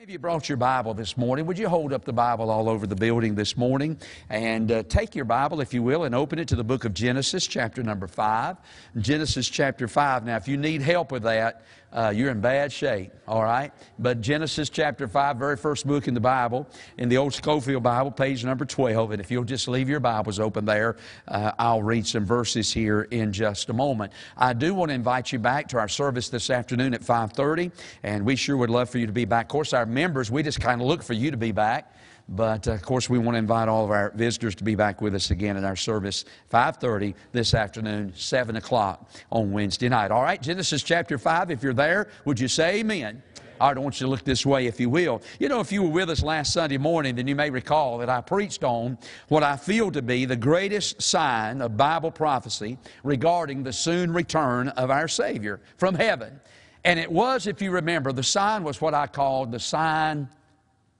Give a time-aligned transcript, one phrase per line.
[0.00, 1.44] Maybe you brought your Bible this morning.
[1.44, 3.98] Would you hold up the Bible all over the building this morning
[4.30, 6.94] and uh, take your Bible, if you will, and open it to the book of
[6.94, 8.56] Genesis, chapter number 5.
[8.96, 10.24] Genesis chapter 5.
[10.24, 13.72] Now, if you need help with that, uh, you're in bad shape, all right?
[13.98, 16.68] But Genesis chapter 5, very first book in the Bible,
[16.98, 19.12] in the old Scofield Bible, page number 12.
[19.12, 20.96] And if you'll just leave your Bibles open there,
[21.28, 24.12] uh, I'll read some verses here in just a moment.
[24.36, 27.72] I do want to invite you back to our service this afternoon at 5.30,
[28.02, 29.46] and we sure would love for you to be back.
[29.46, 31.94] Of course, our members, we just kind of look for you to be back.
[32.30, 35.00] But uh, of course, we want to invite all of our visitors to be back
[35.00, 40.12] with us again in our service, 5:30 this afternoon, 7 o'clock on Wednesday night.
[40.12, 41.50] All right, Genesis chapter 5.
[41.50, 43.22] If you're there, would you say Amen?
[43.60, 45.20] I want you to look this way, if you will.
[45.38, 48.08] You know, if you were with us last Sunday morning, then you may recall that
[48.08, 48.96] I preached on
[49.28, 54.68] what I feel to be the greatest sign of Bible prophecy regarding the soon return
[54.68, 56.40] of our Savior from heaven.
[56.84, 60.30] And it was, if you remember, the sign was what I called the sign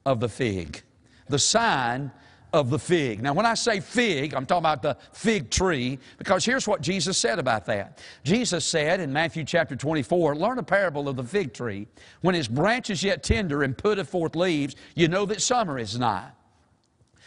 [0.04, 0.82] of the fig
[1.30, 2.10] the sign
[2.52, 3.22] of the fig.
[3.22, 7.16] Now, when I say fig, I'm talking about the fig tree because here's what Jesus
[7.16, 7.98] said about that.
[8.24, 11.86] Jesus said in Matthew chapter 24, Learn a parable of the fig tree.
[12.22, 15.98] When its branch is yet tender and putteth forth leaves, you know that summer is
[15.98, 16.30] nigh.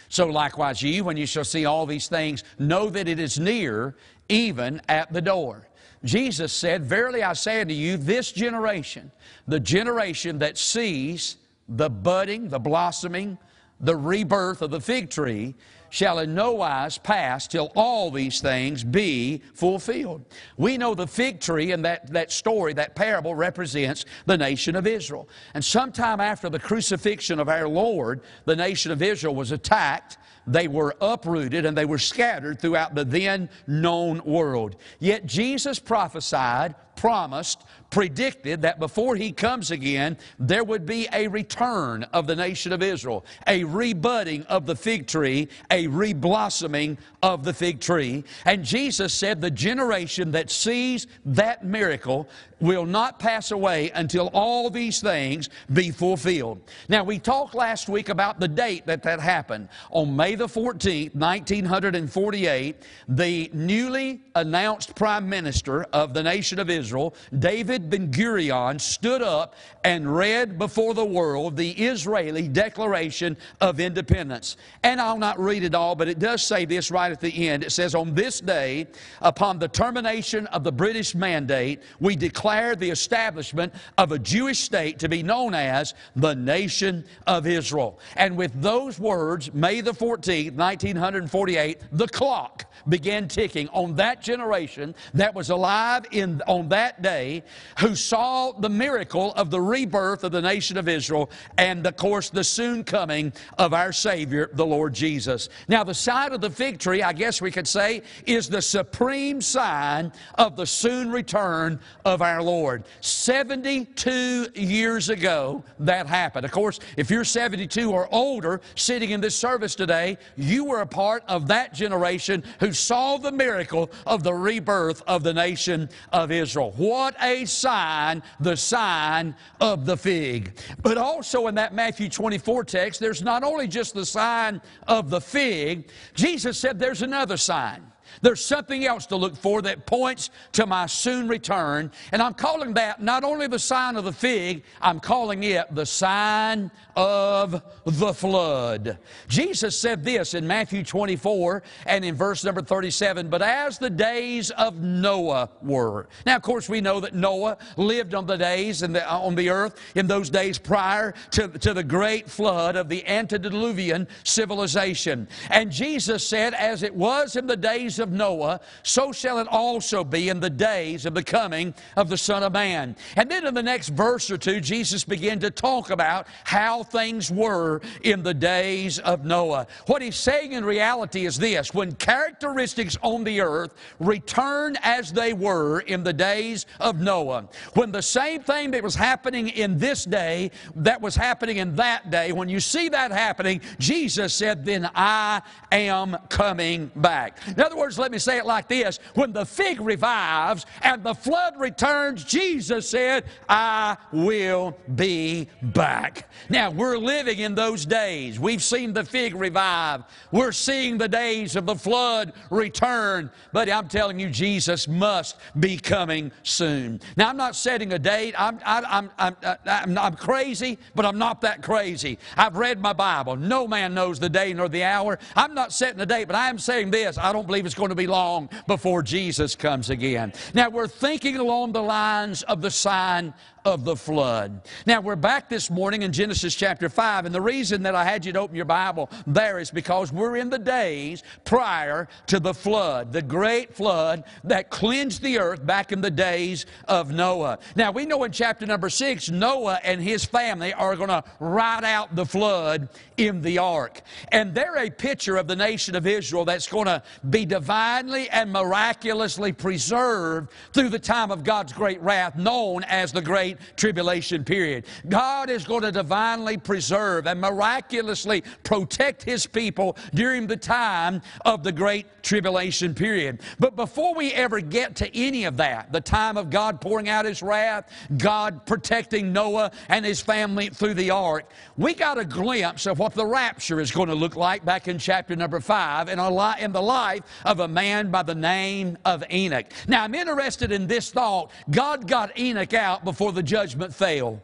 [0.09, 3.95] So likewise, ye, when you shall see all these things, know that it is near,
[4.29, 5.67] even at the door.
[6.03, 9.11] Jesus said, Verily I say unto you, this generation,
[9.47, 11.37] the generation that sees
[11.69, 13.37] the budding, the blossoming,
[13.83, 15.55] the rebirth of the fig tree
[15.89, 20.25] shall in no wise pass till all these things be fulfilled.
[20.57, 24.87] We know the fig tree and that, that story, that parable represents the nation of
[24.87, 25.29] Israel.
[25.53, 30.67] And sometime after the crucifixion of our Lord, the nation of Israel was attacked they
[30.67, 34.75] were uprooted and they were scattered throughout the then known world.
[34.99, 42.01] Yet Jesus prophesied, promised, predicted that before he comes again, there would be a return
[42.11, 47.53] of the nation of Israel, a rebudding of the fig tree, a reblossoming of the
[47.53, 48.23] fig tree.
[48.45, 52.27] And Jesus said, The generation that sees that miracle
[52.59, 56.61] will not pass away until all these things be fulfilled.
[56.87, 59.67] Now, we talked last week about the date that that happened.
[59.91, 62.75] On May the 14th, 1948,
[63.09, 69.55] the newly announced prime minister of the nation of Israel, David Ben Gurion, stood up
[69.83, 74.57] and read before the world the Israeli Declaration of Independence.
[74.83, 77.63] And I'll not read it all, but it does say this right at the end.
[77.63, 78.87] It says, On this day,
[79.21, 84.99] upon the termination of the British mandate, we declare the establishment of a Jewish state
[84.99, 87.99] to be known as the nation of Israel.
[88.15, 94.95] And with those words, May the 14th, 1948, the clock began ticking on that generation
[95.13, 97.43] that was alive in, on that day
[97.79, 102.29] who saw the miracle of the rebirth of the nation of Israel and, of course,
[102.29, 105.49] the soon coming of our Savior, the Lord Jesus.
[105.67, 109.41] Now, the sign of the fig tree, I guess we could say, is the supreme
[109.41, 112.83] sign of the soon return of our Lord.
[113.01, 116.45] 72 years ago, that happened.
[116.45, 120.87] Of course, if you're 72 or older sitting in this service today, you were a
[120.87, 126.31] part of that generation who saw the miracle of the rebirth of the nation of
[126.31, 126.73] Israel.
[126.77, 130.57] What a sign, the sign of the fig.
[130.81, 135.21] But also in that Matthew 24 text, there's not only just the sign of the
[135.21, 137.92] fig, Jesus said there's another sign.
[138.21, 141.91] There's something else to look for that points to my soon return.
[142.11, 145.85] And I'm calling that not only the sign of the fig, I'm calling it the
[145.85, 148.97] sign of the flood.
[149.27, 154.51] Jesus said this in Matthew 24 and in verse number 37 But as the days
[154.51, 156.07] of Noah were.
[156.25, 159.79] Now, of course, we know that Noah lived on the days the, on the earth
[159.95, 165.27] in those days prior to, to the great flood of the antediluvian civilization.
[165.49, 170.03] And Jesus said, As it was in the days of Noah, so shall it also
[170.03, 172.95] be in the days of the coming of the Son of Man.
[173.15, 177.31] And then in the next verse or two, Jesus began to talk about how things
[177.31, 179.67] were in the days of Noah.
[179.87, 185.33] What he's saying in reality is this when characteristics on the earth return as they
[185.33, 190.05] were in the days of Noah, when the same thing that was happening in this
[190.05, 194.89] day that was happening in that day, when you see that happening, Jesus said, Then
[194.95, 195.41] I
[195.71, 197.37] am coming back.
[197.47, 201.03] In other words, words, let me say it like this when the fig revives and
[201.03, 206.29] the flood returns, Jesus said, I will be back.
[206.49, 208.39] Now, we're living in those days.
[208.39, 213.29] We've seen the fig revive, we're seeing the days of the flood return.
[213.51, 217.01] But I'm telling you, Jesus must be coming soon.
[217.17, 218.33] Now, I'm not setting a date.
[218.37, 222.17] I'm, I, I'm, I'm, uh, I'm, I'm crazy, but I'm not that crazy.
[222.37, 223.35] I've read my Bible.
[223.35, 225.19] No man knows the day nor the hour.
[225.35, 227.89] I'm not setting a date, but I am saying this I don't believe it's going
[227.89, 230.33] to be long before Jesus comes again.
[230.53, 233.33] Now, we're thinking along the lines of the sign
[233.65, 234.61] of the flood.
[234.85, 238.25] Now, we're back this morning in Genesis chapter 5, and the reason that I had
[238.25, 242.53] you to open your Bible there is because we're in the days prior to the
[242.53, 247.59] flood, the great flood that cleansed the earth back in the days of Noah.
[247.75, 251.85] Now, we know in chapter number 6, Noah and his family are going to ride
[251.85, 254.01] out the flood in the ark.
[254.31, 258.51] And they're a picture of the nation of Israel that's going to be divinely and
[258.51, 264.43] miraculously preserved through the time of God's great wrath, known as the Great great tribulation
[264.43, 264.85] period.
[265.09, 271.63] God is going to divinely preserve and miraculously protect His people during the time of
[271.63, 273.41] the great tribulation period.
[273.59, 277.25] But before we ever get to any of that, the time of God pouring out
[277.25, 282.85] His wrath, God protecting Noah and his family through the ark, we got a glimpse
[282.85, 286.19] of what the rapture is going to look like back in chapter number five in,
[286.19, 289.65] a in the life of a man by the name of Enoch.
[289.87, 291.51] Now, I'm interested in this thought.
[291.69, 294.41] God got Enoch out before the judgment fell.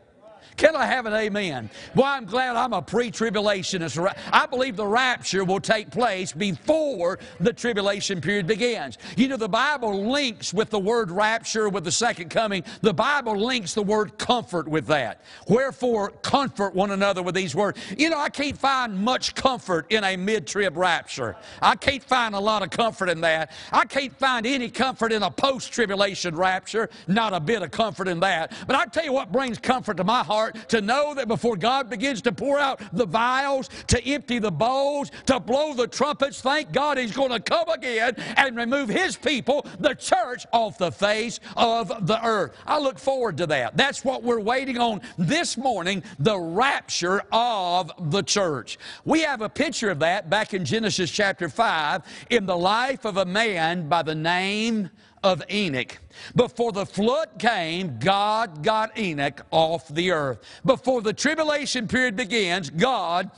[0.59, 1.69] Can I have an amen?
[1.95, 4.13] Well, I'm glad I'm a pre tribulationist.
[4.33, 8.97] I believe the rapture will take place before the tribulation period begins.
[9.15, 13.37] You know, the Bible links with the word rapture with the second coming, the Bible
[13.37, 15.21] links the word comfort with that.
[15.47, 17.79] Wherefore, comfort one another with these words.
[17.97, 21.37] You know, I can't find much comfort in a mid trib rapture.
[21.61, 23.53] I can't find a lot of comfort in that.
[23.71, 28.09] I can't find any comfort in a post tribulation rapture, not a bit of comfort
[28.09, 28.51] in that.
[28.67, 31.55] But I tell you what brings comfort to my heart heart to know that before
[31.55, 36.41] God begins to pour out the vials, to empty the bowls, to blow the trumpets,
[36.41, 40.91] thank God He's going to come again and remove His people, the church, off the
[40.91, 42.55] face of the earth.
[42.65, 43.77] I look forward to that.
[43.77, 48.77] That's what we're waiting on this morning the rapture of the church.
[49.05, 53.17] We have a picture of that back in Genesis chapter 5 in the life of
[53.17, 54.89] a man by the name
[55.23, 55.97] of Enoch.
[56.35, 60.39] Before the flood came, God got Enoch off the earth.
[60.65, 63.31] Before the tribulation period begins, God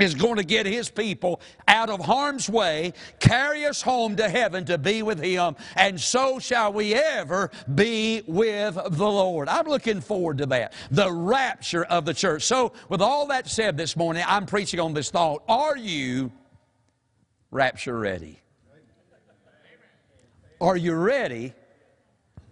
[0.00, 4.64] is going to get his people out of harm's way, carry us home to heaven
[4.66, 9.48] to be with him, and so shall we ever be with the Lord.
[9.48, 10.72] I'm looking forward to that.
[10.90, 12.42] The rapture of the church.
[12.42, 15.42] So, with all that said this morning, I'm preaching on this thought.
[15.48, 16.30] Are you
[17.50, 18.40] rapture ready?
[20.60, 21.52] Are you ready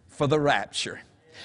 [0.08, 1.00] for the rapture?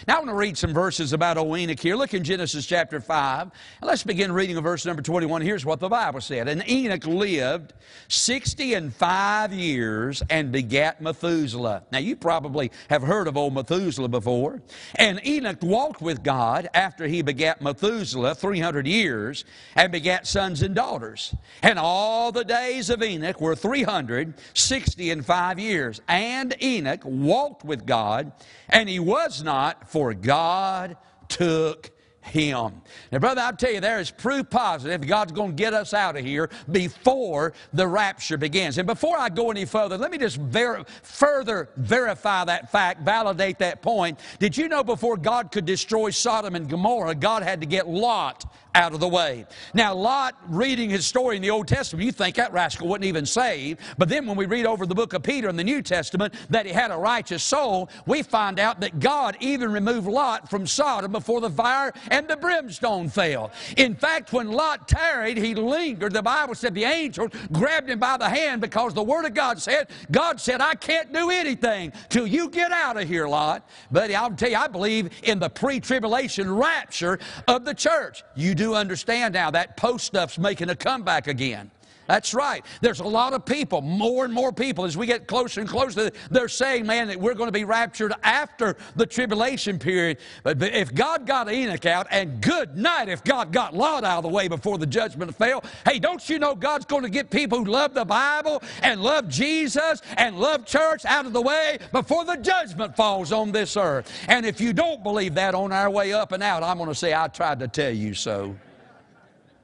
[0.07, 1.95] Now, I want to read some verses about Enoch here.
[1.95, 3.41] Look in Genesis chapter 5.
[3.41, 3.51] And
[3.81, 5.41] let's begin reading of verse number 21.
[5.41, 6.47] Here's what the Bible said.
[6.47, 7.73] And Enoch lived
[8.07, 11.83] 60 and 5 years and begat Methuselah.
[11.91, 14.61] Now, you probably have heard of old Methuselah before.
[14.95, 19.43] And Enoch walked with God after he begat Methuselah 300 years
[19.75, 21.35] and begat sons and daughters.
[21.61, 26.01] And all the days of Enoch were 360 and 5 years.
[26.07, 28.31] And Enoch walked with God,
[28.69, 30.97] and he was not for God
[31.27, 31.91] took
[32.21, 32.81] him.
[33.11, 36.15] Now, brother, I'll tell you, there is proof positive God's going to get us out
[36.15, 38.77] of here before the rapture begins.
[38.77, 43.59] And before I go any further, let me just ver- further verify that fact, validate
[43.59, 44.19] that point.
[44.39, 48.45] Did you know before God could destroy Sodom and Gomorrah, God had to get Lot
[48.75, 49.45] out of the way.
[49.73, 53.25] Now, Lot, reading his story in the Old Testament, you think that rascal wasn't even
[53.25, 53.79] saved.
[53.97, 56.65] But then when we read over the book of Peter in the New Testament that
[56.65, 61.11] he had a righteous soul, we find out that God even removed Lot from Sodom
[61.11, 63.51] before the fire and the brimstone fell.
[63.77, 66.13] In fact, when Lot tarried, he lingered.
[66.13, 69.61] The Bible said the angels grabbed him by the hand because the Word of God
[69.61, 73.67] said, God said, I can't do anything till you get out of here, Lot.
[73.91, 78.23] But I'll tell you, I believe in the pre tribulation rapture of the church.
[78.35, 81.71] You do understand now that post stuff's making a comeback again.
[82.09, 82.65] That's right.
[82.81, 86.09] There's a lot of people, more and more people, as we get closer and closer,
[86.31, 90.17] they're saying, man, that we're going to be raptured after the tribulation period.
[90.41, 94.23] But if God got Enoch out, and good night if God got Lot out of
[94.23, 97.59] the way before the judgment fell, hey, don't you know God's going to get people
[97.59, 102.25] who love the Bible and love Jesus and love church out of the way before
[102.25, 104.11] the judgment falls on this earth?
[104.27, 106.95] And if you don't believe that on our way up and out, I'm going to
[106.95, 108.55] say, I tried to tell you so.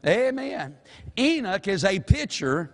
[0.06, 0.76] Amen.
[1.18, 2.72] Enoch is a picture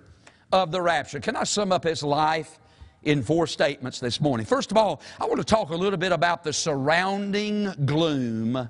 [0.51, 1.19] of the rapture.
[1.19, 2.59] Can I sum up his life
[3.03, 4.45] in four statements this morning.
[4.45, 8.69] First of all, I want to talk a little bit about the surrounding gloom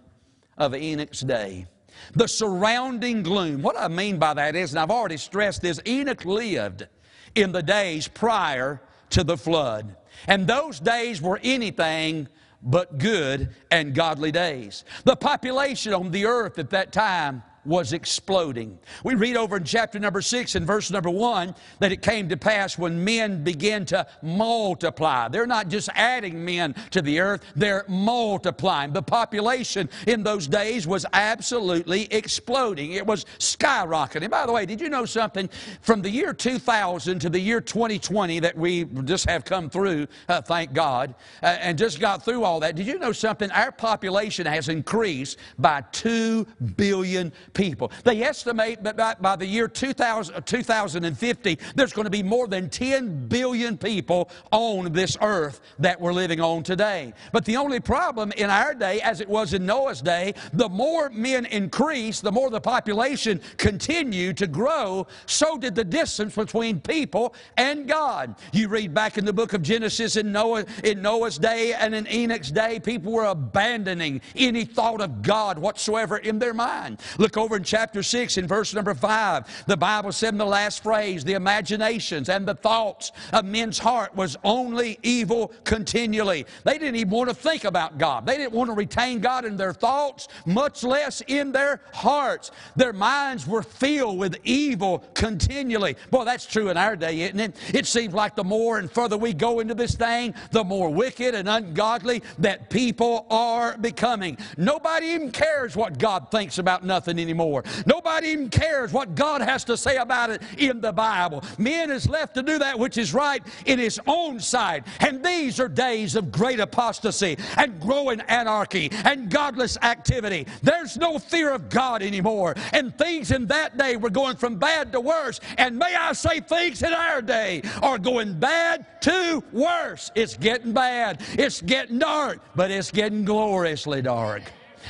[0.57, 1.67] of Enoch's day.
[2.13, 3.61] The surrounding gloom.
[3.61, 6.87] What I mean by that is, and I've already stressed this, Enoch lived
[7.35, 9.97] in the days prior to the flood.
[10.27, 12.27] And those days were anything
[12.63, 14.85] but good and godly days.
[15.03, 18.79] The population on the earth at that time was exploding.
[19.03, 22.37] We read over in chapter number six and verse number one that it came to
[22.37, 25.27] pass when men began to multiply.
[25.27, 28.93] They're not just adding men to the earth, they're multiplying.
[28.93, 32.93] The population in those days was absolutely exploding.
[32.93, 34.29] It was skyrocketing.
[34.29, 35.49] By the way, did you know something?
[35.81, 40.41] From the year 2000 to the year 2020 that we just have come through, uh,
[40.41, 41.13] thank God,
[41.43, 43.51] uh, and just got through all that, did you know something?
[43.51, 47.91] Our population has increased by 2 billion people.
[48.03, 52.69] They estimate that by, by the year 2000, 2050, there's going to be more than
[52.69, 57.13] 10 billion people on this earth that we're living on today.
[57.31, 61.09] But the only problem in our day, as it was in Noah's day, the more
[61.09, 67.33] men increase, the more the population continued to grow, so did the distance between people
[67.57, 68.35] and God.
[68.53, 72.07] You read back in the book of Genesis in Noah in Noah's day and in
[72.07, 76.99] Enoch's day, people were abandoning any thought of God whatsoever in their mind.
[77.17, 79.65] Look over in chapter 6 in verse number 5.
[79.65, 84.15] The Bible said in the last phrase, the imaginations and the thoughts of men's heart
[84.15, 86.45] was only evil continually.
[86.63, 88.25] They didn't even want to think about God.
[88.25, 92.51] They didn't want to retain God in their thoughts, much less in their hearts.
[92.75, 95.95] Their minds were filled with evil continually.
[96.11, 97.55] Boy, that's true in our day, isn't it?
[97.73, 101.33] It seems like the more and further we go into this thing, the more wicked
[101.33, 104.37] and ungodly that people are becoming.
[104.57, 107.63] Nobody even cares what God thinks about nothing anymore anymore.
[107.85, 111.43] Nobody even cares what God has to say about it in the Bible.
[111.57, 114.83] Men is left to do that which is right in his own sight.
[114.99, 120.45] And these are days of great apostasy and growing anarchy and godless activity.
[120.61, 122.55] There's no fear of God anymore.
[122.73, 125.39] And things in that day were going from bad to worse.
[125.57, 130.11] And may I say, things in our day are going bad to worse.
[130.15, 131.21] It's getting bad.
[131.33, 134.43] It's getting dark, but it's getting gloriously dark.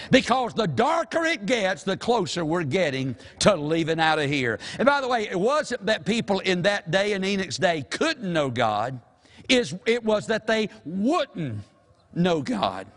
[0.09, 4.59] Because the darker it gets, the closer we're getting to leaving out of here.
[4.79, 8.31] And by the way, it wasn't that people in that day and Enoch's day couldn't
[8.31, 8.99] know God,
[9.49, 11.59] it was that they wouldn't
[12.13, 12.87] know God.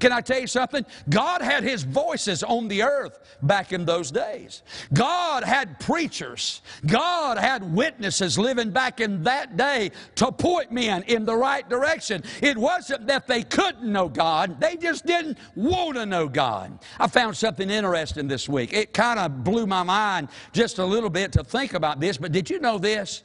[0.00, 0.84] Can I tell you something?
[1.08, 4.62] God had His voices on the earth back in those days.
[4.92, 6.62] God had preachers.
[6.86, 12.22] God had witnesses living back in that day to point men in the right direction.
[12.42, 16.78] It wasn't that they couldn't know God, they just didn't want to know God.
[16.98, 18.72] I found something interesting this week.
[18.72, 22.32] It kind of blew my mind just a little bit to think about this, but
[22.32, 23.22] did you know this?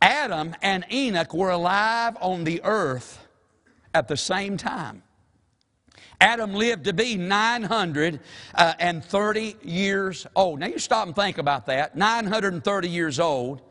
[0.00, 3.26] Adam and Enoch were alive on the earth
[3.94, 5.02] at the same time.
[6.20, 8.18] Adam lived to be 930
[8.56, 10.58] uh, years old.
[10.58, 11.94] Now you stop and think about that.
[11.96, 13.62] 930 years old.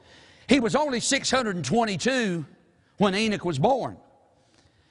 [0.47, 2.45] He was only 622
[2.97, 3.97] when Enoch was born.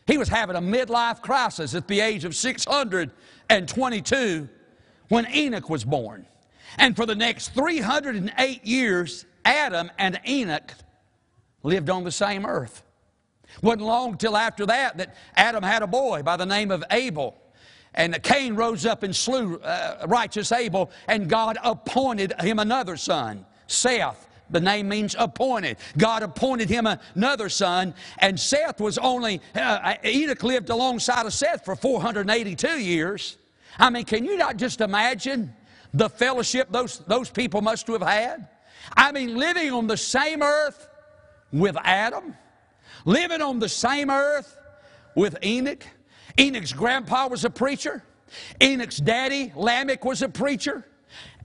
[0.06, 4.48] He was having a midlife crisis at the age of 622
[5.08, 6.26] when Enoch was born.
[6.78, 10.74] And for the next 308 years, Adam and Enoch
[11.62, 12.82] lived on the same earth.
[13.56, 16.84] It wasn't long till after that that Adam had a boy by the name of
[16.90, 17.34] Abel.
[17.96, 23.46] And Cain rose up and slew uh, righteous Abel, and God appointed him another son,
[23.66, 24.28] Seth.
[24.50, 25.78] The name means appointed.
[25.98, 31.64] God appointed him another son, and Seth was only, uh, Enoch lived alongside of Seth
[31.64, 33.38] for 482 years.
[33.78, 35.52] I mean, can you not just imagine
[35.92, 38.48] the fellowship those, those people must have had?
[38.96, 40.88] I mean, living on the same earth
[41.52, 42.36] with Adam,
[43.04, 44.56] living on the same earth
[45.14, 45.84] with Enoch.
[46.38, 48.02] Enoch's grandpa was a preacher.
[48.62, 50.86] Enoch's daddy, Lamech, was a preacher.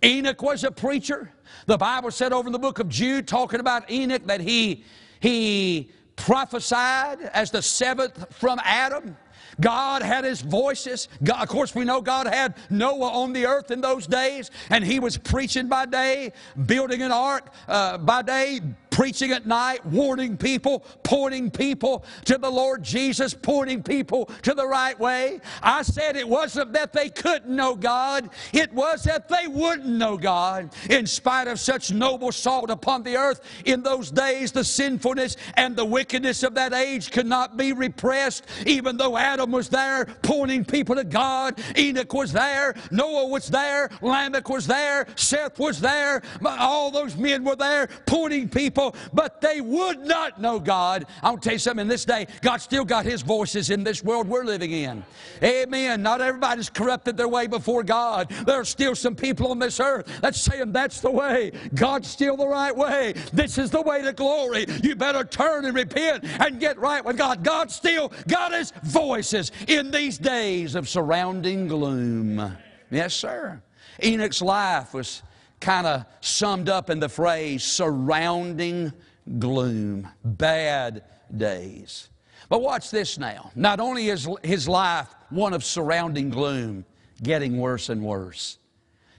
[0.04, 1.32] Enoch was a preacher.
[1.68, 4.84] The Bible said over in the book of Jude, talking about Enoch, that he,
[5.20, 9.16] he prophesied as the seventh from Adam.
[9.60, 11.08] God had his voices.
[11.24, 14.84] God, of course, we know God had Noah on the earth in those days, and
[14.84, 16.34] he was preaching by day,
[16.66, 18.62] building an ark uh, by day,
[18.92, 24.68] preaching at night, warning people, pointing people to the Lord Jesus, pointing people to the
[24.68, 25.40] right way.
[25.64, 30.18] I said it wasn't that they couldn't know God, it was that they wouldn't know
[30.18, 30.72] God.
[30.90, 35.76] In spite of such noble salt upon the earth, in those days, the sinfulness and
[35.76, 40.66] the wickedness of that age could not be repressed, even though Adam was there pointing
[40.66, 46.22] people to God, Enoch was there, Noah was there, Lamech was there, Seth was there,
[46.46, 51.06] all those men were there pointing people people, but they would not know God.
[51.24, 54.28] I'll tell you something, in this day, God still got His voices in this world
[54.28, 55.04] we're living in.
[55.44, 56.02] Amen.
[56.02, 58.30] Not everybody's corrupted their way before God.
[58.46, 61.52] There are still some people on this earth that's saying that's the way.
[61.74, 63.14] God's still the right way.
[63.34, 64.66] This is the way to glory.
[64.84, 67.44] You better turn and repent and get right with God.
[67.44, 72.58] God still got His voices in these days of surrounding gloom.
[72.90, 73.62] Yes, sir.
[74.04, 75.22] Enoch's life was
[75.62, 78.92] kind of summed up in the phrase surrounding
[79.40, 81.04] gloom, bad
[81.36, 82.10] days.
[82.50, 83.52] But watch this now.
[83.56, 86.84] Not only is his life one of surrounding gloom,
[87.24, 88.58] getting worse and worse,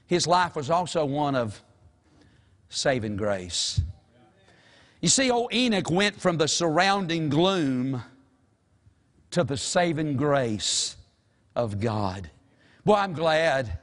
[0.07, 1.63] his life was also one of
[2.69, 3.81] saving grace.
[5.01, 8.03] You see, old Enoch went from the surrounding gloom
[9.31, 10.97] to the saving grace
[11.57, 12.31] of God.
[12.85, 13.79] Boy, I'm glad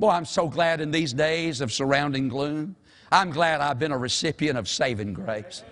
[0.00, 2.74] Boy, I'm so glad in these days of surrounding gloom.
[3.12, 5.62] I'm glad I've been a recipient of saving grace.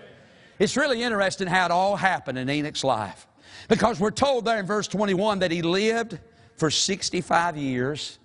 [0.59, 3.25] It's really interesting how it all happened in Enoch's life.
[3.69, 6.19] Because we're told there in verse 21 that he lived
[6.57, 8.19] for 65 years.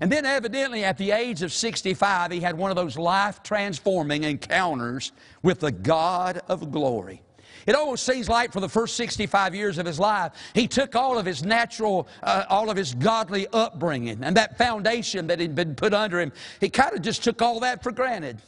[0.00, 4.24] And then, evidently, at the age of 65, he had one of those life transforming
[4.24, 5.12] encounters
[5.42, 7.20] with the God of glory.
[7.66, 11.18] It almost seems like for the first 65 years of his life, he took all
[11.18, 15.74] of his natural, uh, all of his godly upbringing and that foundation that had been
[15.74, 18.40] put under him, he kind of just took all that for granted.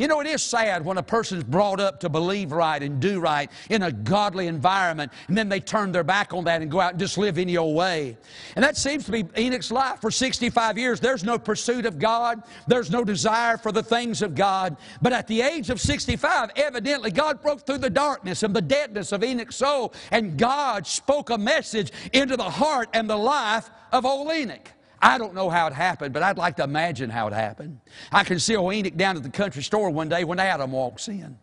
[0.00, 3.20] You know, it is sad when a person's brought up to believe right and do
[3.20, 6.80] right in a godly environment, and then they turn their back on that and go
[6.80, 8.16] out and just live any old way.
[8.56, 11.00] And that seems to be Enoch's life for 65 years.
[11.00, 14.78] There's no pursuit of God, there's no desire for the things of God.
[15.02, 19.12] But at the age of 65, evidently, God broke through the darkness and the deadness
[19.12, 24.06] of Enoch's soul, and God spoke a message into the heart and the life of
[24.06, 24.72] old Enoch.
[25.02, 27.80] I don't know how it happened, but I'd like to imagine how it happened.
[28.12, 31.08] I can see old Enoch down at the country store one day when Adam walks
[31.08, 31.38] in.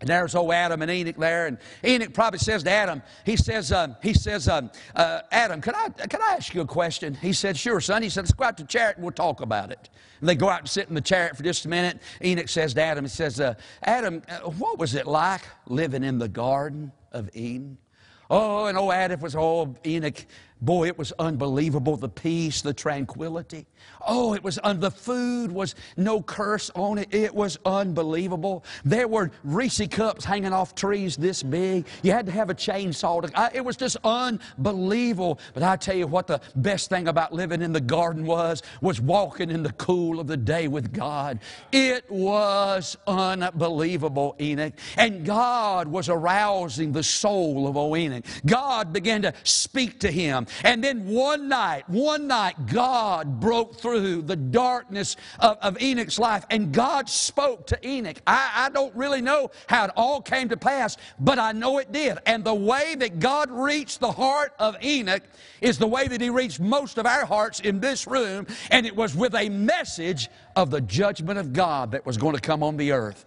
[0.00, 3.70] And there's old Adam and Enoch there, and Enoch probably says to Adam, he says,
[3.70, 7.14] um, he says, um, uh, Adam, can I, can I ask you a question?
[7.14, 8.02] He said, sure, son.
[8.02, 9.90] He said, let's go out to the chariot and we'll talk about it.
[10.18, 12.00] And they go out and sit in the chariot for just a minute.
[12.24, 16.18] Enoch says to Adam, he says, uh, Adam, uh, what was it like living in
[16.18, 17.78] the Garden of Eden?
[18.28, 20.24] Oh, and old Adam was, oh, Enoch,
[20.62, 23.66] Boy, it was unbelievable the peace, the tranquility.
[24.06, 27.12] Oh, it was, un- the food was no curse on it.
[27.12, 28.64] It was unbelievable.
[28.84, 31.86] There were Reese cups hanging off trees this big.
[32.04, 33.22] You had to have a chainsaw.
[33.22, 35.40] To, I, it was just unbelievable.
[35.52, 39.00] But I tell you what, the best thing about living in the garden was, was
[39.00, 41.40] walking in the cool of the day with God.
[41.72, 44.74] It was unbelievable, Enoch.
[44.96, 48.24] And God was arousing the soul of O Enoch.
[48.46, 50.46] God began to speak to him.
[50.64, 56.44] And then one night, one night, God broke through the darkness of, of Enoch's life
[56.50, 58.20] and God spoke to Enoch.
[58.26, 61.92] I, I don't really know how it all came to pass, but I know it
[61.92, 62.18] did.
[62.26, 65.22] And the way that God reached the heart of Enoch
[65.60, 68.94] is the way that He reached most of our hearts in this room, and it
[68.94, 72.76] was with a message of the judgment of God that was going to come on
[72.76, 73.24] the earth.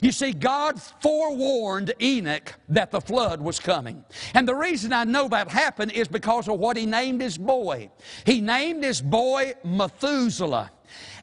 [0.00, 4.04] You see, God forewarned Enoch that the flood was coming.
[4.34, 7.90] And the reason I know that happened is because of what he named his boy.
[8.24, 10.70] He named his boy Methuselah.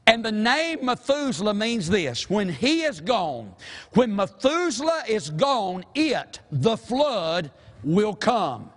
[0.07, 3.53] And the name Methuselah means this when he is gone,
[3.93, 7.51] when Methuselah is gone, it, the flood,
[7.83, 8.71] will come.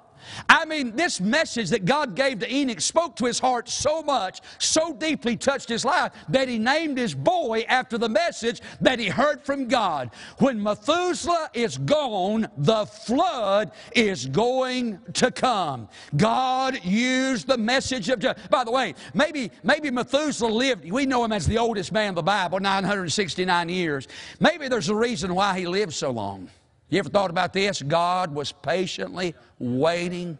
[0.48, 4.40] I mean, this message that God gave to Enoch spoke to his heart so much,
[4.58, 9.08] so deeply touched his life, that he named his boy after the message that he
[9.08, 10.10] heard from God.
[10.38, 15.88] When Methuselah is gone, the flood is going to come.
[16.16, 18.20] God used the message of.
[18.50, 20.90] By the way, maybe maybe Methuselah lived.
[20.90, 24.08] We know him as the oldest man in the Bible, 969 years.
[24.40, 26.48] Maybe there's a reason why he lived so long.
[26.88, 27.82] You ever thought about this?
[27.82, 30.38] God was patiently waiting.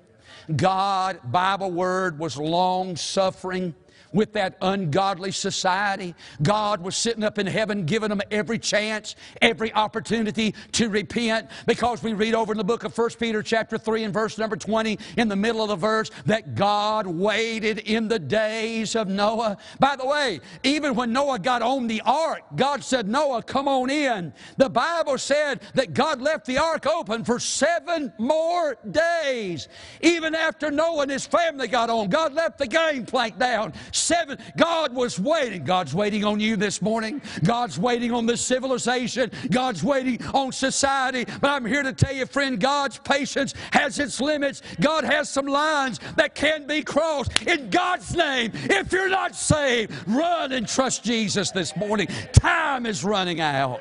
[0.55, 3.75] God, Bible word, was long suffering
[4.15, 6.15] with that ungodly society.
[6.43, 12.03] God was sitting up in heaven giving them every chance, every opportunity to repent because
[12.03, 14.99] we read over in the book of 1 Peter chapter 3 and verse number 20
[15.19, 19.59] in the middle of the verse that God waited in the days of Noah.
[19.81, 23.91] By the way, even when Noah got on the ark, God said, Noah, come on
[23.91, 24.33] in.
[24.57, 29.69] The Bible said that God left the ark open for seven more days.
[30.01, 33.73] Even after Noah and his family got on, God left the gangplank down
[34.05, 34.39] seven.
[34.57, 35.65] God was waiting.
[35.65, 37.21] God's waiting on you this morning.
[37.43, 39.31] God's waiting on this civilization.
[39.51, 41.25] God's waiting on society.
[41.41, 44.63] But I'm here to tell you, friend, God's patience has its limits.
[44.81, 47.43] God has some lines that can be crossed.
[47.43, 52.09] In God's name, if you're not saved, run and trust Jesus this morning.
[52.33, 53.81] Time is running out.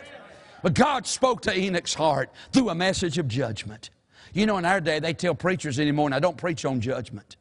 [0.62, 3.90] But God spoke to Enoch's heart through a message of judgment.
[4.34, 7.36] You know, in our day, they tell preachers anymore, and I don't preach on judgment.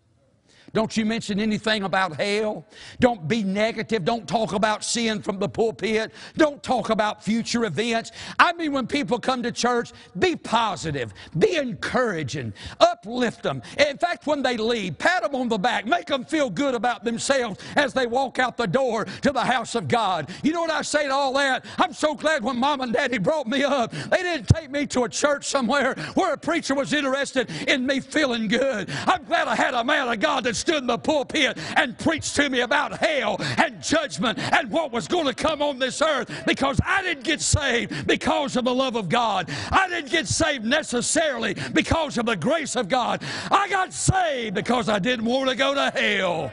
[0.73, 2.67] Don't you mention anything about hell.
[2.99, 4.05] Don't be negative.
[4.05, 6.13] Don't talk about sin from the pulpit.
[6.37, 8.11] Don't talk about future events.
[8.39, 13.63] I mean, when people come to church, be positive, be encouraging, uplift them.
[13.79, 17.05] In fact, when they leave, pat them on the back, make them feel good about
[17.05, 20.31] themselves as they walk out the door to the house of God.
[20.43, 21.67] You know what I say to all that?
[21.79, 25.05] I'm so glad when mom and daddy brought me up, they didn't take me to
[25.05, 28.91] a church somewhere where a preacher was interested in me feeling good.
[29.07, 32.37] I'm glad I had a man of God that stood in the pulpit and preached
[32.37, 36.31] to me about hell and judgment and what was going to come on this earth
[36.47, 39.51] because I didn't get saved because of the love of God.
[39.71, 43.23] I didn't get saved necessarily because of the grace of God.
[43.51, 46.53] I got saved because I didn't want to go to hell.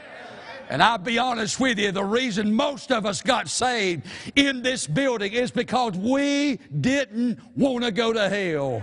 [0.68, 4.04] And I'll be honest with you, the reason most of us got saved
[4.36, 8.82] in this building is because we didn't want to go to hell.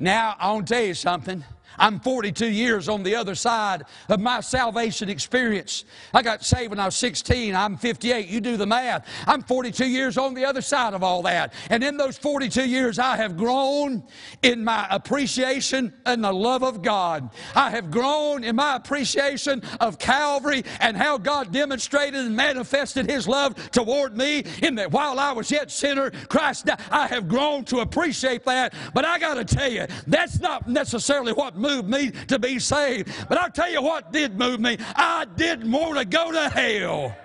[0.00, 1.44] Now, I want to tell you something.
[1.76, 5.84] I'm 42 years on the other side of my salvation experience.
[6.14, 7.54] I got saved when I was 16.
[7.54, 8.28] I'm 58.
[8.28, 9.06] You do the math.
[9.26, 11.52] I'm 42 years on the other side of all that.
[11.70, 14.04] And in those 42 years, I have grown
[14.42, 17.30] in my appreciation and the love of God.
[17.54, 23.28] I have grown in my appreciation of Calvary and how God demonstrated and manifested His
[23.28, 26.80] love toward me in that while I was yet sinner, Christ died.
[26.90, 28.74] I have grown to appreciate that.
[28.94, 33.10] But I got to tell you, that's not necessarily what moved me to be saved.
[33.28, 34.78] But I'll tell you what did move me.
[34.96, 37.16] I didn't want to go to hell.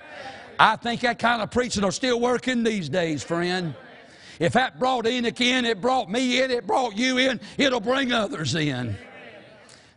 [0.60, 3.74] I think that kind of preaching are still working these days, friend.
[4.40, 8.12] If that brought Enoch in, it brought me in, it brought you in, it'll bring
[8.12, 8.96] others in.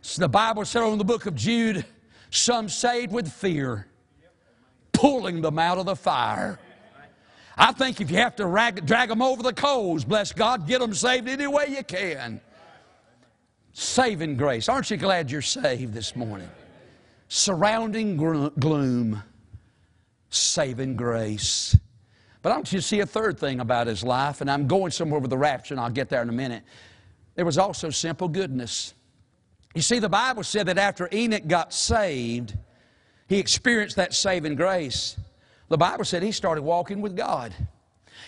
[0.01, 1.85] So the Bible said on the book of Jude,
[2.29, 3.87] some saved with fear,
[4.93, 6.59] pulling them out of the fire.
[7.57, 10.79] I think if you have to drag, drag them over the coals, bless God, get
[10.79, 12.39] them saved any way you can.
[13.97, 14.69] Saving grace.
[14.69, 16.47] Aren't you glad you're saved this morning?
[17.29, 19.23] Surrounding gloom,
[20.29, 21.75] saving grace.
[22.43, 24.91] But I want you to see a third thing about his life, and I'm going
[24.91, 26.61] somewhere with the rapture, and I'll get there in a minute.
[27.33, 28.93] There was also simple goodness.
[29.73, 32.55] You see, the Bible said that after Enoch got saved,
[33.27, 35.17] he experienced that saving grace.
[35.69, 37.51] The Bible said he started walking with God.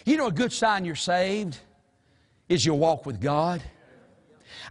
[0.03, 1.59] You know, a good sign you're saved
[2.47, 3.61] is your walk with God.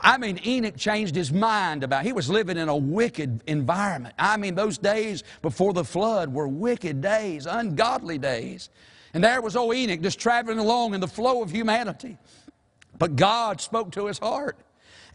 [0.01, 4.15] I mean, Enoch changed his mind about, he was living in a wicked environment.
[4.19, 8.71] I mean, those days before the flood were wicked days, ungodly days.
[9.15, 12.19] And there was old Enoch just traveling along in the flow of humanity.
[12.99, 14.57] But God spoke to his heart.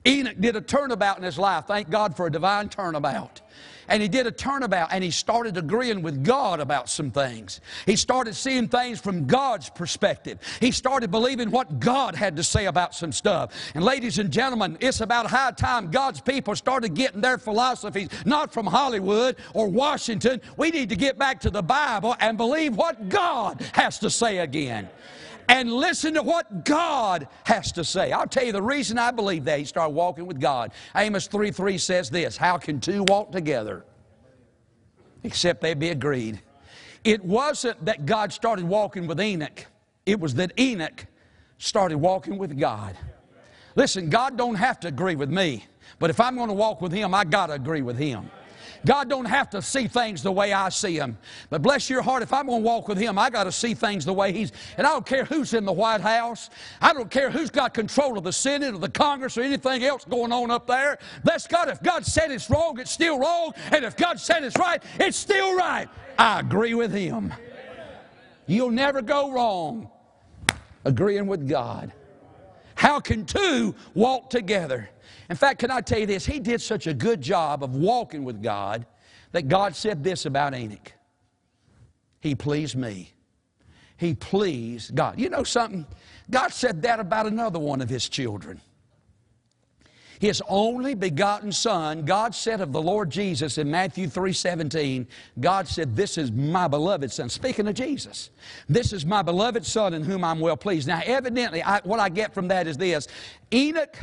[0.05, 1.65] Enoch did a turnabout in his life.
[1.65, 3.41] Thank God for a divine turnabout.
[3.87, 7.61] And he did a turnabout and he started agreeing with God about some things.
[7.85, 10.39] He started seeing things from God's perspective.
[10.59, 13.53] He started believing what God had to say about some stuff.
[13.75, 18.53] And ladies and gentlemen, it's about high time God's people started getting their philosophies not
[18.53, 20.41] from Hollywood or Washington.
[20.57, 24.39] We need to get back to the Bible and believe what God has to say
[24.39, 24.89] again
[25.49, 28.11] and listen to what God has to say.
[28.11, 29.59] I'll tell you the reason I believe that.
[29.59, 30.71] He started walking with God.
[30.95, 33.85] Amos 3 3 says this How can two walk together
[35.23, 36.41] except they be agreed?
[37.03, 39.65] It wasn't that God started walking with Enoch,
[40.05, 41.05] it was that Enoch
[41.57, 42.97] started walking with God.
[43.75, 45.65] Listen, God don't have to agree with me,
[45.97, 48.29] but if I'm going to walk with Him, I got to agree with Him.
[48.85, 51.17] God don't have to see things the way I see them.
[51.49, 53.73] But bless your heart, if I'm going to walk with Him, I got to see
[53.73, 54.51] things the way He's.
[54.77, 56.49] And I don't care who's in the White House.
[56.81, 60.05] I don't care who's got control of the Senate or the Congress or anything else
[60.05, 60.97] going on up there.
[61.23, 63.53] Bless God, if God said it's wrong, it's still wrong.
[63.71, 65.87] And if God said it's right, it's still right.
[66.17, 67.33] I agree with Him.
[68.45, 69.89] You'll never go wrong
[70.85, 71.93] agreeing with God.
[72.75, 74.89] How can two walk together?
[75.33, 76.27] In fact, can I tell you this?
[76.27, 78.85] He did such a good job of walking with God
[79.31, 80.93] that God said this about Enoch
[82.19, 83.13] He pleased me.
[83.97, 85.19] He pleased God.
[85.19, 85.87] You know something?
[86.29, 88.61] God said that about another one of His children.
[90.19, 95.07] His only begotten Son, God said of the Lord Jesus in Matthew 3 17,
[95.39, 97.27] God said, This is my beloved Son.
[97.27, 98.29] Speaking of Jesus,
[98.69, 100.87] this is my beloved Son in whom I'm well pleased.
[100.87, 103.07] Now, evidently, I, what I get from that is this
[103.51, 103.97] Enoch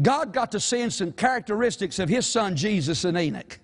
[0.00, 3.58] God got to seeing some characteristics of his son Jesus and Enoch.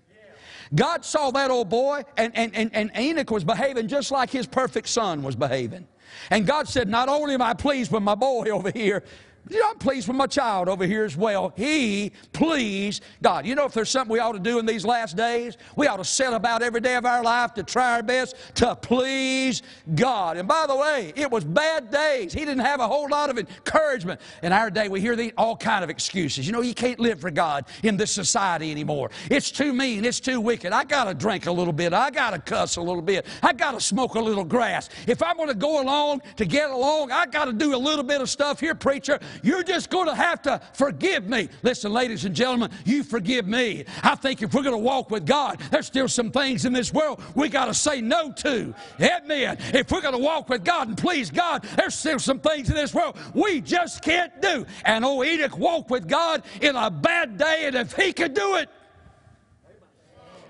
[0.74, 4.46] God saw that old boy, and, and, and, and Enoch was behaving just like his
[4.46, 5.86] perfect son was behaving.
[6.30, 9.04] And God said, Not only am I pleased with my boy over here,
[9.50, 11.52] You know, I'm pleased with my child over here as well.
[11.54, 13.44] He pleased God.
[13.44, 15.98] You know, if there's something we ought to do in these last days, we ought
[15.98, 19.62] to set about every day of our life to try our best to please
[19.94, 20.38] God.
[20.38, 22.32] And by the way, it was bad days.
[22.32, 24.18] He didn't have a whole lot of encouragement.
[24.42, 26.46] In our day, we hear the, all kind of excuses.
[26.46, 29.10] You know, you can't live for God in this society anymore.
[29.30, 30.06] It's too mean.
[30.06, 30.72] It's too wicked.
[30.72, 31.92] I got to drink a little bit.
[31.92, 33.26] I got to cuss a little bit.
[33.42, 34.88] I got to smoke a little grass.
[35.06, 38.04] If I'm going to go along to get along, I got to do a little
[38.04, 39.20] bit of stuff here, preacher.
[39.42, 41.48] You're just going to have to forgive me.
[41.62, 43.84] Listen, ladies and gentlemen, you forgive me.
[44.02, 46.92] I think if we're going to walk with God, there's still some things in this
[46.92, 48.74] world we got to say no to.
[49.00, 49.58] Amen.
[49.72, 52.74] If we're going to walk with God and please God, there's still some things in
[52.74, 54.66] this world we just can't do.
[54.84, 58.56] And old Enoch walked with God in a bad day, and if he could do
[58.56, 58.68] it,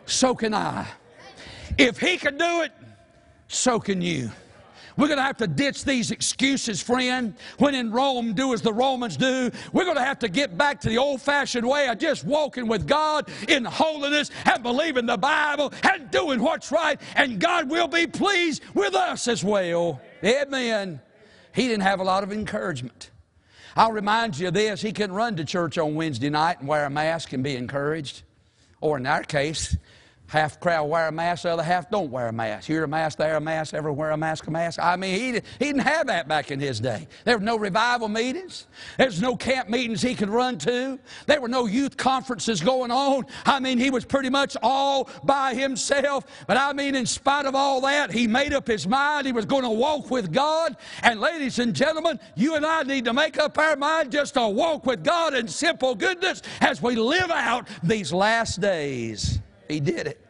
[0.07, 0.87] so can I.
[1.79, 2.73] If he can do it,
[3.49, 4.31] so can you.
[4.97, 7.35] We're going to have to ditch these excuses, friend.
[7.59, 9.51] When in Rome, do as the Romans do.
[9.73, 12.69] We're going to have to get back to the old fashioned way of just walking
[12.69, 17.89] with God in holiness and believing the Bible and doing what's right, and God will
[17.89, 20.01] be pleased with us as well.
[20.23, 21.01] Amen.
[21.55, 23.11] He didn't have a lot of encouragement.
[23.77, 26.85] I'll remind you of this he couldn't run to church on Wednesday night and wear
[26.85, 28.23] a mask and be encouraged.
[28.81, 29.77] Or in our case,
[30.35, 32.67] Half crowd wear a mask, the other half don't wear a mask.
[32.67, 34.81] Here a mask, there a mask, everywhere a mask, a mask.
[34.83, 37.07] I mean, he, he didn't have that back in his day.
[37.25, 38.67] There were no revival meetings.
[38.99, 40.99] There was no camp meetings he could run to.
[41.27, 43.27] There were no youth conferences going on.
[43.47, 46.25] I mean, he was pretty much all by himself.
[46.49, 49.45] But I mean, in spite of all that, he made up his mind he was
[49.45, 50.77] going to walk with God.
[51.05, 54.49] And ladies and gentlemen, you and I need to make up our mind just to
[54.49, 59.39] walk with God in simple goodness as we live out these last days.
[59.69, 60.25] He did it.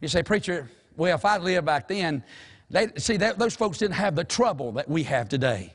[0.00, 2.22] You say, Preacher, well, if I lived back then,
[2.70, 5.72] they, see, that, those folks didn't have the trouble that we have today.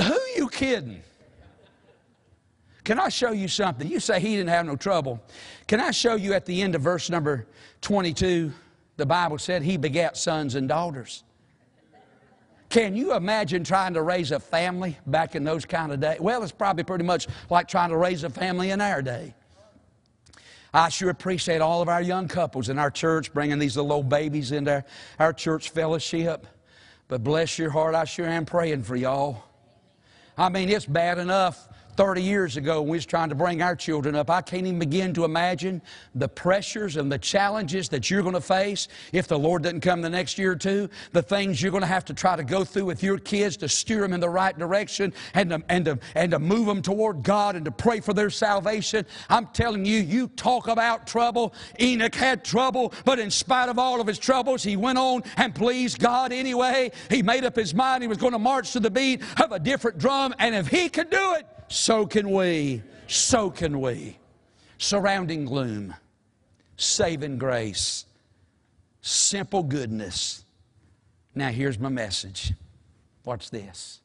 [0.00, 1.02] Who you kidding?
[2.84, 3.88] Can I show you something?
[3.88, 5.20] You say he didn't have no trouble.
[5.66, 7.46] Can I show you at the end of verse number
[7.80, 8.52] 22,
[8.96, 11.24] the Bible said he begat sons and daughters.
[12.68, 16.20] Can you imagine trying to raise a family back in those kind of days?
[16.20, 19.34] Well, it's probably pretty much like trying to raise a family in our day.
[20.76, 24.10] I sure appreciate all of our young couples in our church bringing these little old
[24.10, 24.84] babies into our,
[25.18, 26.46] our church fellowship.
[27.08, 29.42] But bless your heart, I sure am praying for y'all.
[30.36, 33.74] I mean, it's bad enough 30 years ago when we was trying to bring our
[33.74, 34.30] children up.
[34.30, 35.80] I can't even begin to imagine
[36.14, 40.02] the pressures and the challenges that you're going to face if the Lord doesn't come
[40.02, 42.64] the next year or two, the things you're going to have to try to go
[42.64, 45.98] through with your kids to steer them in the right direction and to, and to,
[46.14, 49.06] and to move them toward God and to pray for their salvation.
[49.28, 51.54] I'm telling you, you talk about trouble.
[51.80, 55.54] Enoch had trouble, but in spite of all of his troubles, he went on and
[55.54, 56.92] pleased God anyway.
[57.10, 59.58] He made up his mind he was going to march to the beat of a
[59.58, 62.82] different drum, and if he could do it, so can we.
[63.06, 64.18] So can we.
[64.78, 65.94] Surrounding gloom,
[66.76, 68.04] saving grace,
[69.00, 70.44] simple goodness.
[71.34, 72.52] Now, here's my message.
[73.24, 74.00] Watch this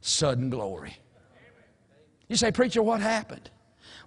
[0.00, 0.98] sudden glory.
[2.28, 3.50] You say, Preacher, what happened?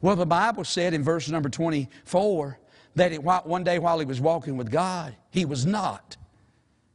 [0.02, 2.60] Well, the Bible said in verse number 24
[2.96, 6.18] that it, one day while he was walking with God, he was not.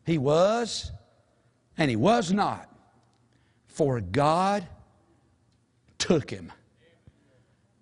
[0.04, 0.92] He was,
[1.78, 2.68] and he was not.
[3.66, 4.66] For God
[6.02, 6.52] took him.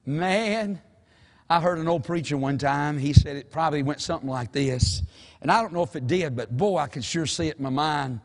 [0.04, 0.80] Man,
[1.48, 2.98] I heard an old preacher one time.
[2.98, 5.02] He said it probably went something like this.
[5.40, 7.62] And I don't know if it did, but boy, I can sure see it in
[7.62, 8.20] my mind.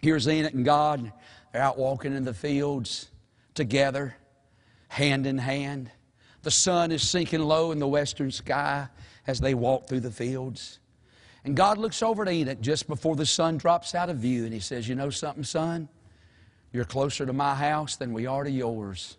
[0.00, 1.12] Here's Enoch and God.
[1.52, 3.10] They're out walking in the fields
[3.54, 4.16] together,
[4.88, 5.90] hand in hand.
[6.42, 8.88] The sun is sinking low in the western sky
[9.26, 10.78] as they walk through the fields.
[11.44, 14.54] And God looks over at Enoch just before the sun drops out of view and
[14.54, 15.88] he says, You know something, son?
[16.72, 19.16] You're closer to my house than we are to yours.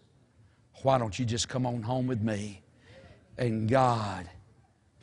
[0.83, 2.61] Why don't you just come on home with me?
[3.37, 4.29] And God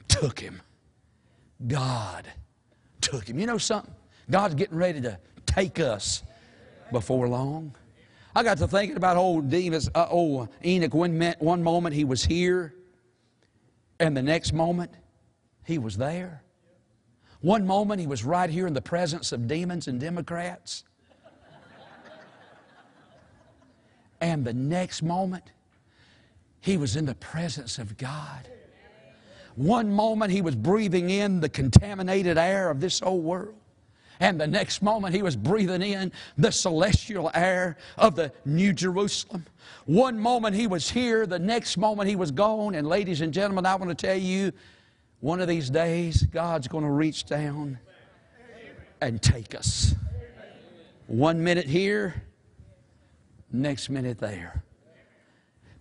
[0.08, 0.60] took him.
[1.66, 2.26] God
[3.00, 3.38] took him.
[3.38, 3.94] You know something?
[4.30, 6.22] God's getting ready to take us
[6.92, 7.74] before long.
[8.34, 10.94] I got to thinking about old Demas, uh, Enoch.
[10.94, 12.74] One, one moment he was here,
[13.98, 14.90] and the next moment
[15.64, 16.42] he was there.
[17.40, 20.84] One moment he was right here in the presence of demons and Democrats.
[24.20, 25.44] And the next moment,
[26.60, 28.48] he was in the presence of God.
[29.54, 33.54] One moment he was breathing in the contaminated air of this old world.
[34.20, 39.46] And the next moment he was breathing in the celestial air of the New Jerusalem.
[39.84, 42.74] One moment he was here, the next moment he was gone.
[42.74, 44.52] And ladies and gentlemen, I want to tell you,
[45.20, 47.78] one of these days, God's going to reach down
[49.00, 49.94] and take us.
[51.06, 52.22] One minute here,
[53.56, 54.62] next minute there.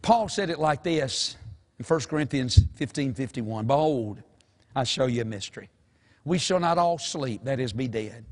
[0.02, 1.36] Paul said it like this
[1.80, 3.66] in 1 Corinthians 15 51.
[3.66, 4.22] Behold,
[4.76, 5.70] I show you a mystery.
[6.24, 8.26] We shall not all sleep, that is, be dead,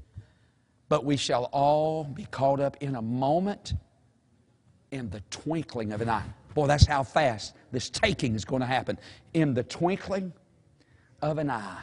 [0.89, 3.73] but we shall all be caught up in a moment
[4.91, 6.25] in the twinkling of an eye.
[6.53, 8.97] Boy, that's how fast this taking is going to happen.
[9.33, 10.33] In the twinkling
[11.21, 11.81] of an eye.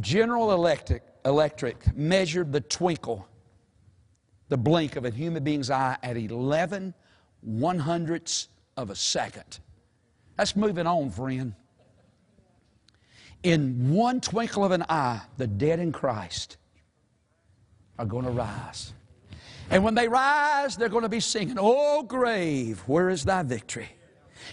[0.00, 3.26] General Electric, Electric measured the twinkle,
[4.50, 6.92] the blink of a human being's eye at 11
[7.40, 9.60] one hundredths of a second.
[10.36, 11.54] That's moving on, friend.
[13.42, 16.58] In one twinkle of an eye, the dead in Christ
[17.98, 18.92] are going to rise.
[19.70, 23.88] And when they rise, they're going to be singing, Oh, grave, where is thy victory?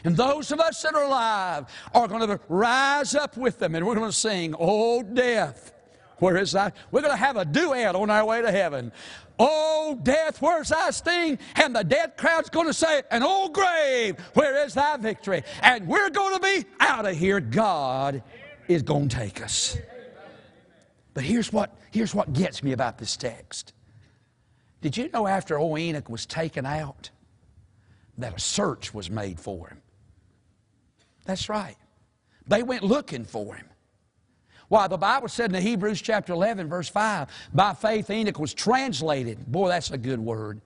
[0.03, 3.85] And those of us that are alive are going to rise up with them and
[3.85, 5.73] we're going to sing, Oh, death,
[6.19, 6.71] where is thy?
[6.91, 8.91] We're going to have a duet on our way to heaven.
[9.39, 11.37] Oh, death, where's thy sting?
[11.55, 15.43] And the dead crowd's going to say, And oh, grave, where is thy victory?
[15.61, 17.39] And we're going to be out of here.
[17.39, 18.23] God
[18.67, 19.77] is going to take us.
[21.13, 23.73] But here's what, here's what gets me about this text.
[24.81, 27.09] Did you know after old Enoch was taken out,
[28.19, 29.81] that a search was made for him?
[31.25, 31.75] That's right.
[32.47, 33.67] They went looking for him.
[34.69, 39.45] Why, the Bible said in Hebrews chapter 11, verse 5, by faith Enoch was translated.
[39.45, 40.61] Boy, that's a good word.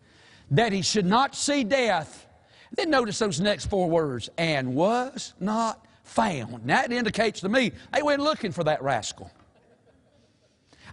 [0.50, 2.28] That he should not see death.
[2.72, 6.68] Then notice those next four words, and was not found.
[6.70, 9.32] That indicates to me they went looking for that rascal.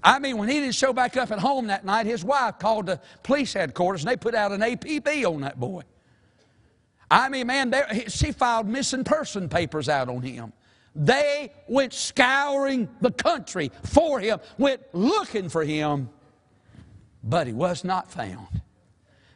[0.02, 2.86] I mean, when he didn't show back up at home that night, his wife called
[2.86, 5.82] the police headquarters and they put out an APB on that boy.
[7.10, 7.74] I mean, man,
[8.08, 10.52] she filed missing person papers out on him.
[10.98, 16.10] They went scouring the country for him, went looking for him,
[17.22, 18.60] but he was not found.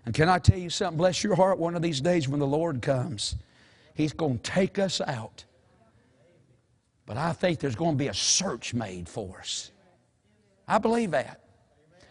[0.05, 0.99] And can I tell you something?
[0.99, 3.37] Bless your heart, one of these days when the Lord comes,
[3.95, 5.45] He's going to take us out.
[7.07, 9.71] But I think there's going to be a search made for us.
[10.67, 11.41] I believe that.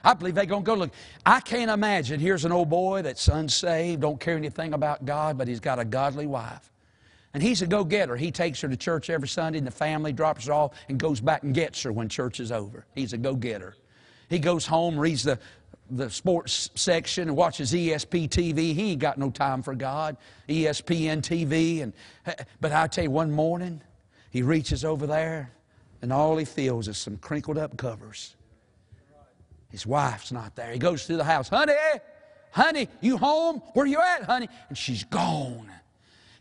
[0.03, 0.91] I believe they're going to go look.
[1.25, 5.47] I can't imagine here's an old boy that's unsaved, don't care anything about God, but
[5.47, 6.70] he's got a godly wife.
[7.33, 8.17] And he's a go getter.
[8.17, 11.21] He takes her to church every Sunday, and the family drops her off and goes
[11.21, 12.85] back and gets her when church is over.
[12.93, 13.75] He's a go getter.
[14.29, 15.39] He goes home, reads the,
[15.89, 18.73] the sports section, and watches ESP TV.
[18.73, 20.17] He ain't got no time for God.
[20.49, 21.83] ESPN TV.
[21.83, 21.93] And,
[22.59, 23.81] but I tell you, one morning,
[24.29, 25.51] he reaches over there,
[26.01, 28.35] and all he feels is some crinkled up covers.
[29.69, 30.71] His wife's not there.
[30.71, 31.47] He goes through the house.
[31.47, 31.73] Honey,
[32.51, 33.61] honey, you home?
[33.73, 34.49] Where you at, honey?
[34.67, 35.69] And she's gone.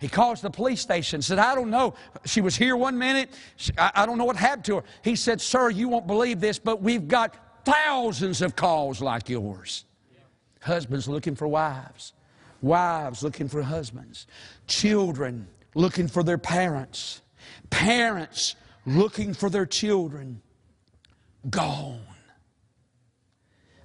[0.00, 1.92] He calls the police station, said, I don't know.
[2.24, 3.30] She was here one minute.
[3.76, 4.84] I don't know what happened to her.
[5.02, 9.84] He said, Sir, you won't believe this, but we've got thousands of calls like yours.
[10.62, 12.14] Husbands looking for wives,
[12.62, 14.26] wives looking for husbands,
[14.66, 17.20] children looking for their parents,
[17.68, 20.40] parents looking for their children.
[21.48, 22.00] Gone.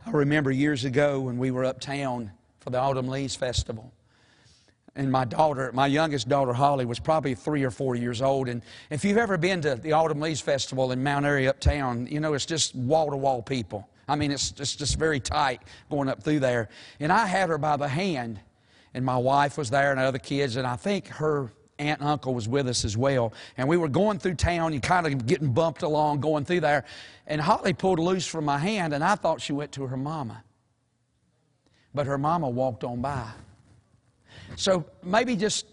[0.05, 3.91] I remember years ago when we were uptown for the Autumn Leaves Festival.
[4.97, 8.47] And my daughter, my youngest daughter Holly, was probably three or four years old.
[8.47, 12.21] And if you've ever been to the Autumn Leaves Festival in Mount Airy uptown, you
[12.21, 13.89] know it's just wall to wall people.
[14.07, 16.69] I mean, it's just, just very tight going up through there.
[16.99, 18.39] And I had her by the hand,
[18.93, 22.33] and my wife was there and other kids, and I think her aunt and uncle
[22.33, 23.33] was with us as well.
[23.57, 26.85] And we were going through town and kind of getting bumped along going through there.
[27.27, 30.43] And Holly pulled loose from my hand, and I thought she went to her mama.
[31.93, 33.29] But her mama walked on by.
[34.55, 35.65] So maybe just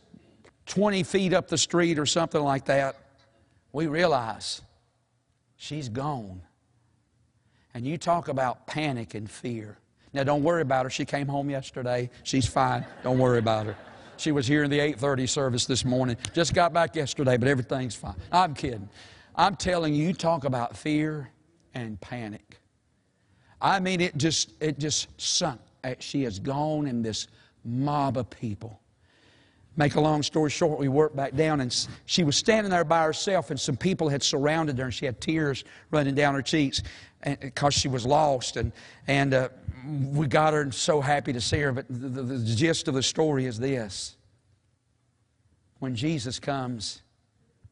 [0.67, 2.97] 20 feet up the street or something like that,
[3.73, 4.63] we realize
[5.57, 6.43] she's gone.
[7.75, 9.79] And you talk about panic and fear.
[10.13, 10.91] Now, don't worry about her.
[10.91, 12.11] She came home yesterday.
[12.23, 12.85] She's fine.
[13.03, 13.77] Don't worry about her.
[14.19, 16.17] She was here in the 8:30 service this morning.
[16.35, 18.15] Just got back yesterday, but everything's fine.
[18.31, 18.89] I'm kidding.
[19.35, 21.31] I'm telling you, you talk about fear
[21.73, 22.59] and panic.
[23.61, 25.61] I mean, it just it just sunk.
[25.99, 27.27] She has gone in this
[27.65, 28.81] mob of people.
[29.77, 33.05] Make a long story short, we worked back down, and she was standing there by
[33.05, 36.83] herself, and some people had surrounded her, and she had tears running down her cheeks
[37.41, 38.59] because she was lost.
[38.59, 38.73] And,
[39.07, 39.49] and uh,
[39.87, 41.73] we got her and so happy to see her.
[41.73, 44.17] But the, the, the gist of the story is this
[45.79, 47.03] when Jesus comes,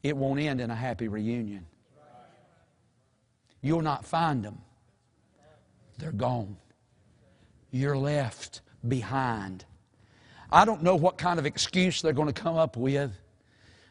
[0.02, 1.66] it won't end in a happy reunion.
[3.62, 4.58] You'll not find them,
[5.98, 6.56] they're gone.
[7.70, 9.64] You're left behind.
[10.52, 13.12] I don't know what kind of excuse they're going to come up with,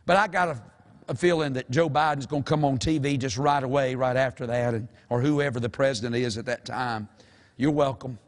[0.05, 0.61] but I got a,
[1.07, 4.45] a feeling that Joe Biden's going to come on TV just right away, right after
[4.47, 7.07] that, and, or whoever the president is at that time.
[7.55, 8.19] You're welcome.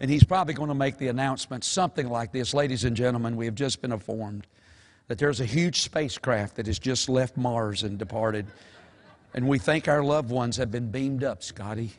[0.00, 3.44] And he's probably going to make the announcement something like this Ladies and gentlemen, we
[3.44, 4.48] have just been informed
[5.06, 8.46] that there's a huge spacecraft that has just left Mars and departed.
[9.34, 11.92] And we think our loved ones have been beamed up, Scotty.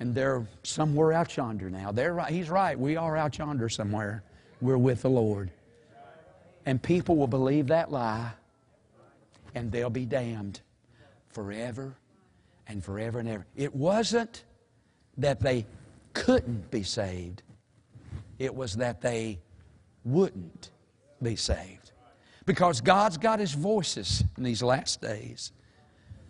[0.00, 1.92] And they're somewhere out yonder now.
[1.92, 2.32] They're right.
[2.32, 2.78] He's right.
[2.78, 4.22] We are out yonder somewhere.
[4.60, 5.50] We're with the Lord.
[6.66, 8.32] And people will believe that lie
[9.54, 10.60] and they'll be damned
[11.28, 11.94] forever
[12.66, 13.46] and forever and ever.
[13.56, 14.44] It wasn't
[15.18, 15.66] that they
[16.12, 17.42] couldn't be saved,
[18.38, 19.38] it was that they
[20.04, 20.70] wouldn't
[21.22, 21.92] be saved.
[22.46, 25.52] Because God's got His voices in these last days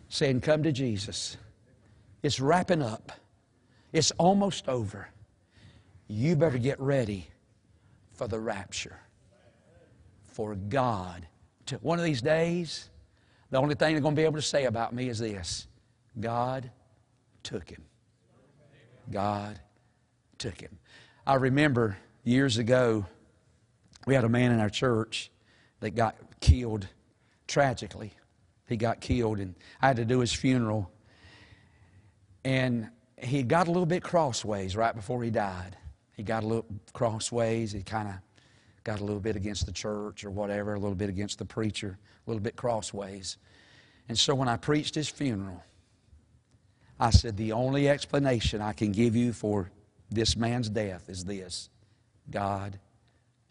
[0.08, 1.36] saying, Come to Jesus.
[2.22, 3.12] It's wrapping up,
[3.92, 5.08] it's almost over.
[6.08, 7.28] You better get ready
[8.12, 8.98] for the rapture.
[10.24, 11.26] For God
[11.66, 12.90] to, one of these days,
[13.50, 15.66] the only thing they're going to be able to say about me is this
[16.18, 16.70] God
[17.42, 17.82] took him.
[19.10, 19.58] God
[20.38, 20.78] took him.
[21.26, 23.06] I remember years ago,
[24.06, 25.30] we had a man in our church
[25.80, 26.88] that got killed
[27.46, 28.12] tragically.
[28.68, 30.90] He got killed, and I had to do his funeral.
[32.44, 32.88] And
[33.22, 35.76] he got a little bit crossways right before he died.
[36.16, 37.72] He got a little crossways.
[37.72, 38.14] He kind of
[38.84, 41.98] got a little bit against the church or whatever, a little bit against the preacher,
[42.26, 43.36] a little bit crossways.
[44.08, 45.62] And so when I preached his funeral,
[46.98, 49.70] I said, The only explanation I can give you for
[50.10, 51.70] this man's death is this
[52.30, 52.78] God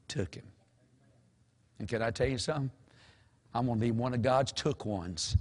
[0.07, 0.45] took him.
[1.79, 2.71] And can I tell you something?
[3.53, 5.37] I'm going to be one of God's took ones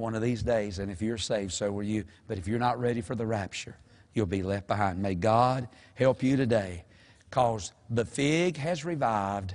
[0.00, 0.78] one of these days.
[0.78, 2.04] And if you're saved, so will you.
[2.26, 3.76] But if you're not ready for the rapture,
[4.14, 5.00] you'll be left behind.
[5.00, 6.84] May God help you today
[7.28, 9.54] because the fig has revived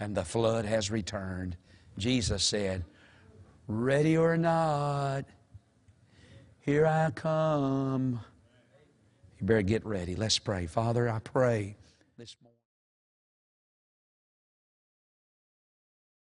[0.00, 1.56] and the flood has returned.
[1.98, 2.84] Jesus said,
[3.66, 5.24] Ready or not,
[6.60, 8.20] here I come.
[9.40, 10.16] You better get ready.
[10.16, 10.66] Let's pray.
[10.66, 11.76] Father, I pray
[12.18, 12.36] this.